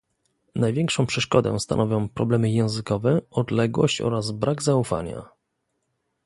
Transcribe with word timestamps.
Największą 0.55 1.05
przeszkodę 1.05 1.59
stanowią 1.59 2.09
problemy 2.09 2.51
językowe, 2.51 3.21
odległość 3.31 4.01
oraz 4.01 4.31
brak 4.31 4.61
zaufania 4.63 5.29